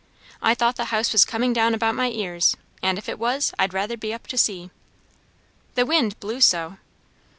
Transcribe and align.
I 0.41 0.55
thought 0.55 0.77
the 0.77 0.85
house 0.85 1.11
was 1.11 1.25
coming 1.25 1.53
down 1.53 1.75
about 1.75 1.93
my 1.93 2.09
ears; 2.09 2.57
and 2.81 2.97
if 2.97 3.07
it 3.07 3.19
was, 3.19 3.53
I'd 3.59 3.71
rather 3.71 3.95
be 3.95 4.15
up 4.15 4.25
to 4.29 4.35
see." 4.39 4.71
"The 5.75 5.85
wind 5.85 6.19
blew 6.19 6.41
so." 6.41 6.77